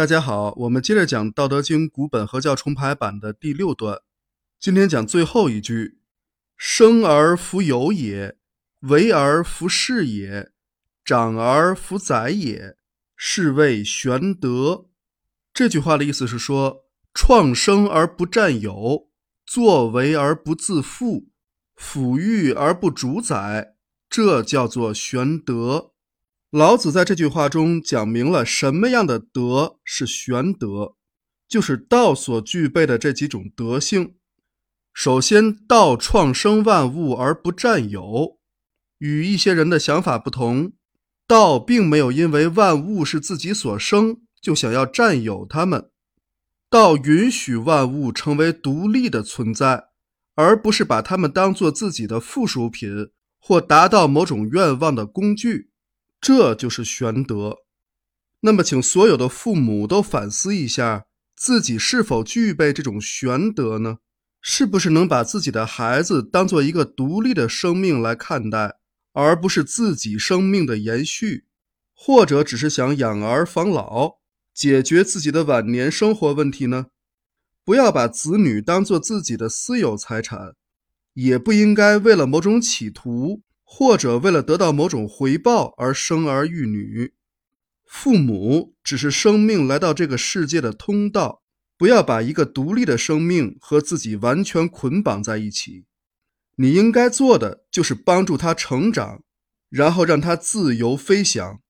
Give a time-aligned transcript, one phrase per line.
[0.00, 4.00] 大家好，我们接着讲《道德经》古本合教重排版的第六段。
[4.58, 5.98] 今天讲最后一句
[6.56, 8.38] ：“生而弗有也，
[8.88, 10.52] 为而弗恃也，
[11.04, 12.78] 长而弗宰也，
[13.14, 14.86] 是谓玄德。”
[15.52, 19.10] 这句话的意思是说，创生而不占有，
[19.44, 21.28] 作为而不自负，
[21.76, 23.74] 抚育而不主宰，
[24.08, 25.92] 这叫做玄德。
[26.50, 30.96] 老子在这句话中讲明了什么样的德是玄德，
[31.48, 34.16] 就是道所具备的这几种德性。
[34.92, 38.38] 首先，道创生万物而不占有，
[38.98, 40.72] 与一些人的想法不同，
[41.28, 45.88] 道并没有因为万物是自己所生就想要占有它们，
[46.68, 49.84] 道允许万物成为独立的存在，
[50.34, 55.69] 而不是把它们当做自己的附属品或达到某种愿望的工具。
[56.20, 57.58] 这就是玄德。
[58.40, 61.06] 那么，请所有的父母都反思一下，
[61.36, 63.98] 自己是否具备这种玄德呢？
[64.42, 68.76] 是不是能把自己的孩子当做一个独立的生命来看待，
[69.12, 71.44] 而不是自己生命的延续？
[71.92, 74.20] 或者只是想养儿防老，
[74.54, 76.86] 解决自己的晚年生活问题呢？
[77.62, 80.54] 不要把子女当做自己的私有财产，
[81.12, 83.42] 也不应该为了某种企图。
[83.72, 87.14] 或者为了得到某种回报而生儿育女，
[87.86, 91.44] 父母只是生命来到这个世界的通道，
[91.78, 95.86] 不要把一个独立的生命和自己完全捆绑在一起。
[96.56, 99.22] 你应该做的就是帮助他成长，
[99.70, 101.60] 然后让他自由飞翔，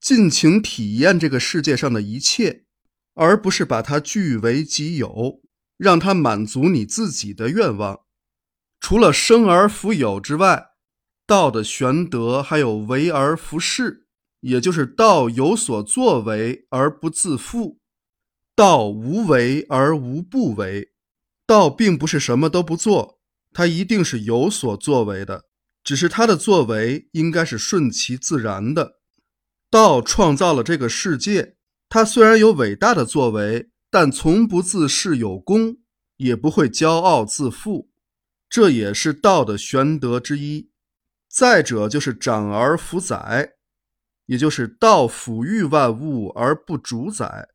[0.00, 2.64] 尽情体验这个世界上的一切，
[3.12, 5.42] 而不是把它据为己有，
[5.76, 8.00] 让他满足你自己的愿望。
[8.80, 10.73] 除了生而福有之外。
[11.26, 14.02] 道的玄德还有为而弗恃，
[14.40, 17.80] 也就是道有所作为而不自负，
[18.54, 20.90] 道无为而无不为。
[21.46, 23.20] 道并不是什么都不做，
[23.52, 25.44] 它一定是有所作为的，
[25.82, 29.00] 只是它的作为应该是顺其自然的。
[29.70, 31.56] 道创造了这个世界，
[31.88, 35.78] 它虽然有伟大的作为，但从不自恃有功，
[36.16, 37.90] 也不会骄傲自负，
[38.48, 40.70] 这也是道的玄德之一。
[41.34, 43.54] 再者就是长而弗宰，
[44.26, 47.48] 也就是道抚育万物而不主宰，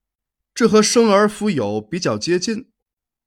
[0.53, 2.69] 这和生而弗有比较接近。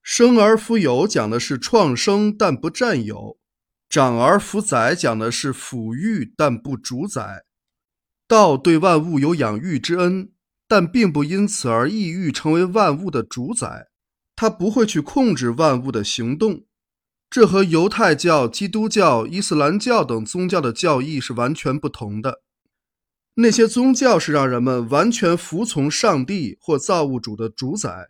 [0.03, 3.39] 生而弗有讲的是创生但不占有，
[3.89, 7.45] 长而弗宰讲的是抚育但不主宰。
[8.27, 10.33] 道对万物有养育之恩，
[10.67, 13.87] 但并不因此而意欲成为万物的主宰，
[14.35, 16.65] 它不会去控制万物的行动。
[17.33, 22.43] 这和犹太教、基督教、伊斯兰教等宗教的教义是完全不同的。
[23.37, 28.09] 那些宗教是让人们完全服从上帝或造物主的主宰，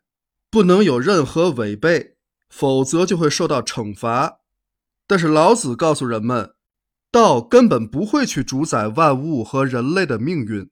[0.52, 2.18] 不能有任何违背，
[2.50, 4.40] 否则就会受到惩罚。
[5.08, 6.56] 但是老子告诉人们，
[7.10, 10.70] 道根本不会去主宰万物和人类的命运，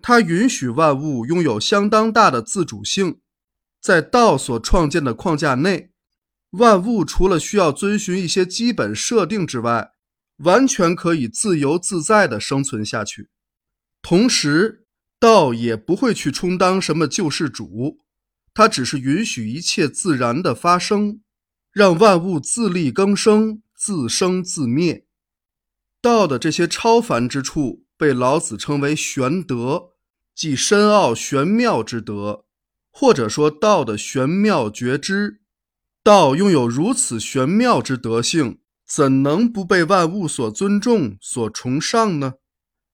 [0.00, 3.20] 它允许万物拥有相当大的自主性，
[3.78, 5.89] 在道所创建的框架内。
[6.50, 9.92] 万物除了需要遵循一些基本设定之外，
[10.38, 13.28] 完全可以自由自在地生存下去。
[14.02, 14.86] 同时，
[15.18, 18.00] 道也不会去充当什么救世主，
[18.52, 21.20] 它只是允许一切自然的发生，
[21.70, 25.06] 让万物自力更生、自生自灭。
[26.00, 29.90] 道的这些超凡之处，被老子称为玄德，
[30.34, 32.46] 即深奥玄妙之德，
[32.90, 35.39] 或者说道的玄妙觉知。
[36.02, 42.34] 道拥有如此玄妙之德性，怎能不被万物所尊重、所崇尚呢？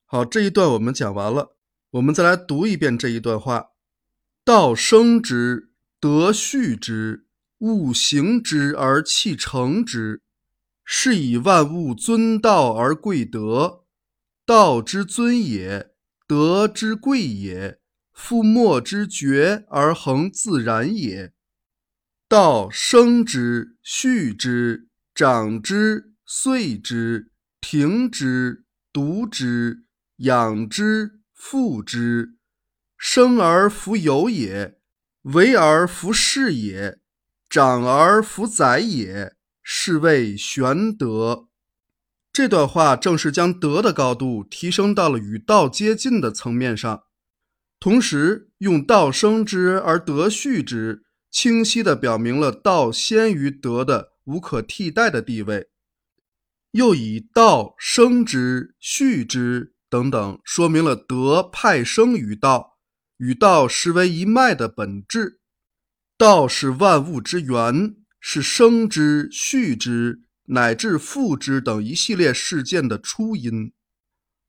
[0.05, 1.56] 好，这一段我们讲完了，
[1.93, 3.69] 我们再来读一遍这一段话：
[4.44, 7.27] 道生之，德畜之，
[7.59, 10.23] 物行之而气成之，
[10.84, 13.84] 是以万物尊道而贵德。
[14.44, 15.91] 道之尊也，
[16.27, 17.78] 德之贵也，
[18.12, 21.32] 夫莫之绝而恒自然也。
[22.28, 27.31] 道生之，畜之，长之，岁之，
[27.61, 29.84] 停之，独之，
[30.17, 32.34] 养之，复之。
[32.99, 34.81] 生而弗有也，
[35.23, 36.99] 为而弗恃也，
[37.49, 41.46] 长而弗宰也，是谓玄德。
[42.32, 47.05] 这段话正是将德的高度提升到了与道接近的层面上，
[47.79, 51.05] 同时用道生之而德畜之。
[51.37, 55.69] 清晰地表明了道先于德的无可替代的地位，
[56.71, 62.79] 又以道生之、畜之等等，说明了德派生于道，
[63.19, 65.41] 与道实为一脉的本质。
[66.17, 73.75] 道是万物之源，是生之、畜之乃至复之等一系列事件的初因。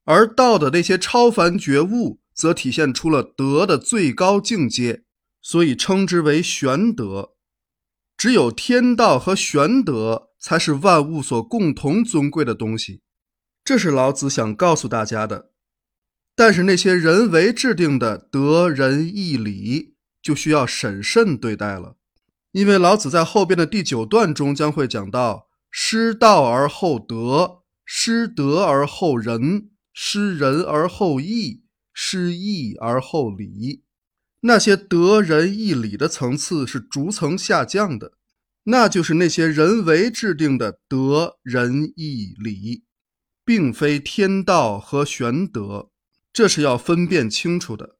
[0.04, 5.04] 而道的那些超凡觉悟，则体现出了德的最高境界，
[5.40, 7.34] 所以称之为玄德。
[8.16, 13.02] 只有天道和玄德，才是万物所共同尊贵的东西。
[13.62, 15.52] 这是老子想告诉大家的。
[16.34, 21.96] 但是那些人为制定的德仁义礼，就需要审慎对待了，
[22.52, 29.70] 因为老子在后边的第九段中将会讲到：失道而后德，失德而后仁。
[30.00, 33.82] 失仁而后义，失义而后礼。
[34.40, 38.12] 那些德仁义礼的层次是逐层下降的，
[38.64, 42.84] 那就是那些人为制定的德仁义礼，
[43.44, 45.90] 并非天道和玄德，
[46.32, 47.96] 这是要分辨清楚的。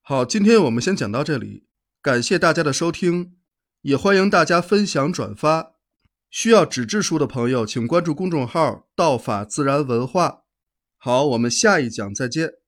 [0.00, 1.66] 好，今天我们先讲到这里，
[2.00, 3.36] 感谢大家的收听，
[3.82, 5.72] 也欢迎大家分享转发。
[6.30, 10.44] 需要纸质书的朋友，请关注公众号“道法自然文化”。
[10.98, 12.63] 好，我们下一讲再见。